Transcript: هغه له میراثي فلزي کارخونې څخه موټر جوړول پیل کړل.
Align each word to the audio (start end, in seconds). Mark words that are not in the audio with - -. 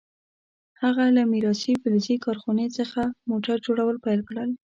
هغه 0.81 1.05
له 1.15 1.23
میراثي 1.31 1.73
فلزي 1.81 2.15
کارخونې 2.25 2.67
څخه 2.77 3.01
موټر 3.29 3.55
جوړول 3.65 3.95
پیل 4.05 4.21
کړل. 4.29 4.49